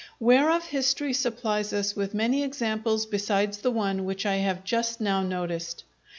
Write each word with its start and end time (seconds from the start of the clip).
Whereof 0.19 0.63
history 0.65 1.13
supplies 1.13 1.73
us 1.73 1.95
with 1.95 2.15
many 2.15 2.41
examples 2.41 3.05
besides 3.05 3.59
the 3.59 3.69
one 3.69 4.03
which 4.03 4.25
I 4.25 4.37
have 4.37 4.63
just 4.63 4.99
now 4.99 5.21
noticed. 5.21 5.83